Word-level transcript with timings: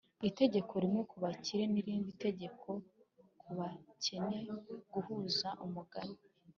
itegeko 0.29 0.73
rimwe 0.83 1.01
kubakire 1.11 1.63
n'irindi 1.71 2.11
tegeko 2.23 2.67
kubakene 3.41 4.39
guhuza 4.91 5.49
umugani 5.65 6.17